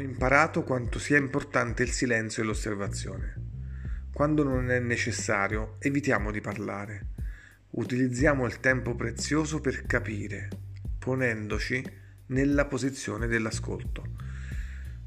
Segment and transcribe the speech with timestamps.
[0.00, 3.34] Imparato quanto sia importante il silenzio e l'osservazione.
[4.12, 7.06] Quando non è necessario, evitiamo di parlare.
[7.70, 10.48] Utilizziamo il tempo prezioso per capire,
[10.98, 11.84] ponendoci
[12.26, 14.02] nella posizione dell'ascolto.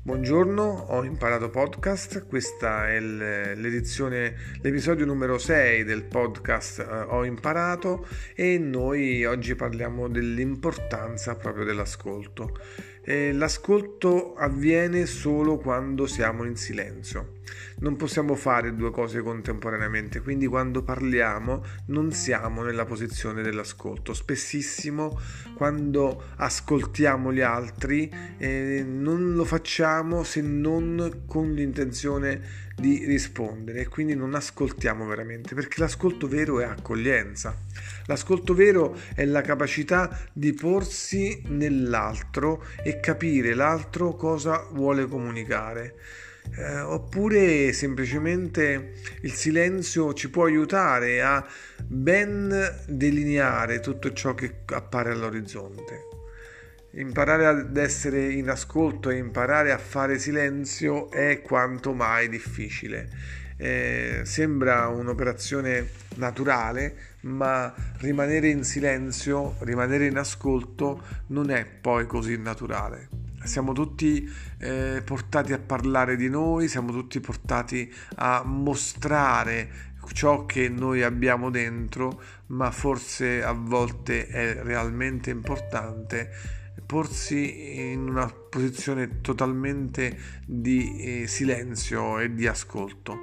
[0.03, 8.07] Buongiorno, ho imparato podcast, questa è l'edizione, l'episodio numero 6 del podcast uh, Ho imparato
[8.33, 12.57] e noi oggi parliamo dell'importanza proprio dell'ascolto.
[13.03, 17.39] E l'ascolto avviene solo quando siamo in silenzio.
[17.79, 24.13] Non possiamo fare due cose contemporaneamente, quindi quando parliamo non siamo nella posizione dell'ascolto.
[24.13, 25.19] Spessissimo
[25.55, 33.87] quando ascoltiamo gli altri eh, non lo facciamo se non con l'intenzione di rispondere e
[33.87, 37.55] quindi non ascoltiamo veramente perché l'ascolto vero è accoglienza.
[38.05, 45.95] L'ascolto vero è la capacità di porsi nell'altro e capire l'altro cosa vuole comunicare.
[46.53, 51.45] Eh, oppure semplicemente il silenzio ci può aiutare a
[51.85, 56.07] ben delineare tutto ciò che appare all'orizzonte.
[56.93, 63.07] Imparare ad essere in ascolto e imparare a fare silenzio è quanto mai difficile.
[63.55, 72.37] Eh, sembra un'operazione naturale, ma rimanere in silenzio, rimanere in ascolto non è poi così
[72.37, 73.20] naturale.
[73.43, 80.69] Siamo tutti eh, portati a parlare di noi, siamo tutti portati a mostrare ciò che
[80.69, 90.17] noi abbiamo dentro, ma forse a volte è realmente importante porsi in una posizione totalmente
[90.45, 93.17] di eh, silenzio e di ascolto.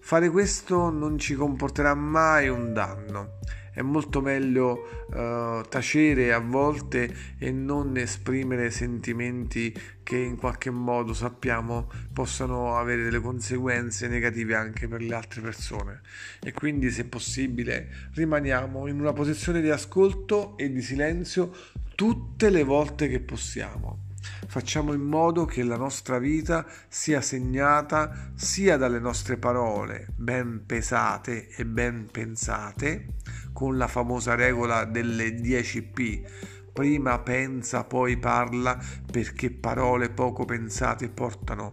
[0.00, 3.38] Fare questo non ci comporterà mai un danno.
[3.72, 11.14] È molto meglio uh, tacere a volte e non esprimere sentimenti che in qualche modo
[11.14, 16.00] sappiamo possano avere delle conseguenze negative anche per le altre persone.
[16.42, 21.54] E quindi, se possibile, rimaniamo in una posizione di ascolto e di silenzio
[22.02, 24.06] tutte le volte che possiamo.
[24.48, 31.46] Facciamo in modo che la nostra vita sia segnata sia dalle nostre parole ben pesate
[31.50, 33.18] e ben pensate,
[33.52, 36.72] con la famosa regola delle 10P.
[36.72, 38.76] Prima pensa, poi parla,
[39.08, 41.70] perché parole poco pensate portano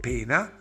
[0.00, 0.57] pena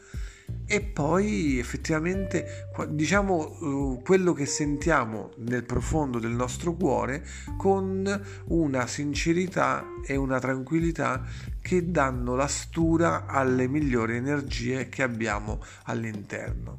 [0.65, 7.25] e poi effettivamente diciamo uh, quello che sentiamo nel profondo del nostro cuore
[7.57, 11.23] con una sincerità e una tranquillità
[11.61, 16.77] che danno la stura alle migliori energie che abbiamo all'interno.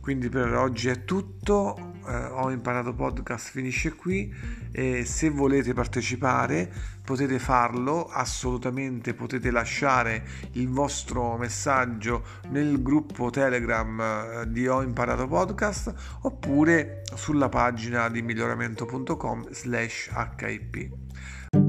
[0.00, 4.32] Quindi per oggi è tutto, eh, ho imparato podcast finisce qui
[4.72, 6.70] e se volete partecipare
[7.02, 15.26] potete farlo assolutamente, potete lasciare il vostro messaggio nel gruppo Telegram eh, di Ho imparato
[15.26, 21.65] podcast oppure sulla pagina di miglioramento.com slash hip.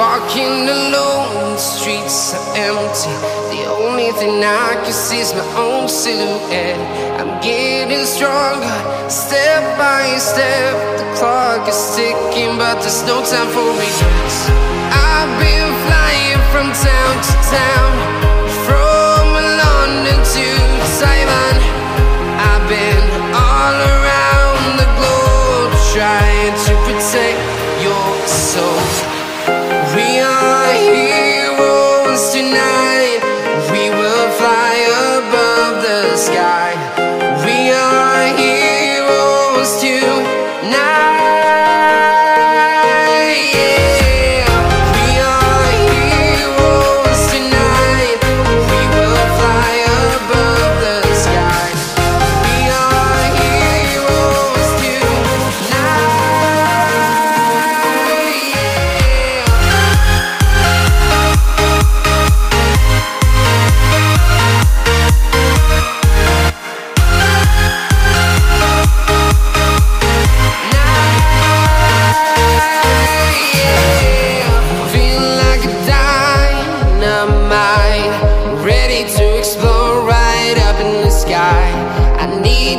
[0.00, 3.12] Walking alone, the streets are empty.
[3.52, 6.80] The only thing I can see is my own silhouette.
[7.20, 8.80] I'm getting stronger,
[9.10, 10.72] step by step.
[10.96, 14.48] The clock is ticking, but there's no time for regrets.
[14.88, 17.92] I've been flying from town to town,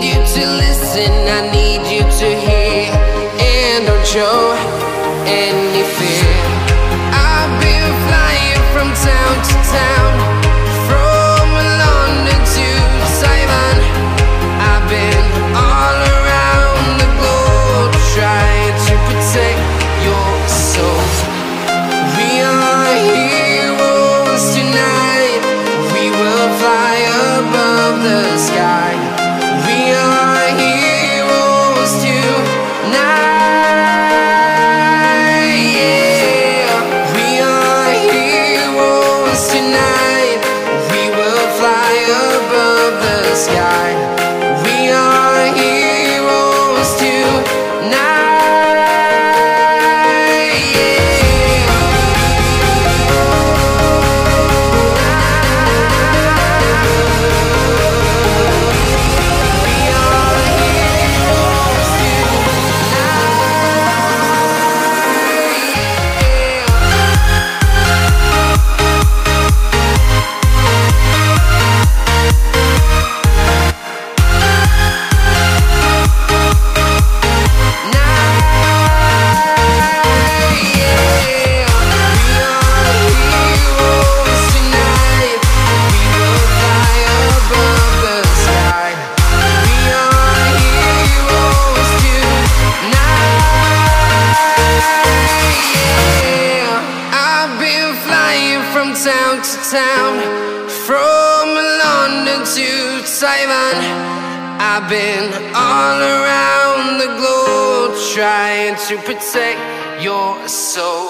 [0.02, 2.90] need you to listen, I need you to hear,
[3.40, 4.52] and don't show
[98.96, 100.20] around
[100.86, 101.48] from
[101.84, 103.76] London to Taiwan.
[104.60, 109.60] I've been all around the globe trying to protect
[110.04, 111.10] your soul.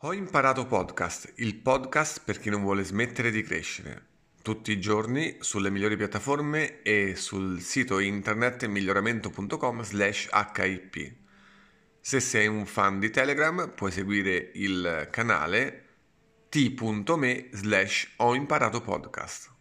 [0.00, 4.15] Ho imparato podcast, il podcast per chi non vuole smettere di crescere.
[4.46, 11.14] Tutti i giorni sulle migliori piattaforme e sul sito internet miglioramento.com slash hip.
[12.00, 15.86] Se sei un fan di Telegram puoi seguire il canale
[16.48, 19.55] t.me slash ho imparato podcast.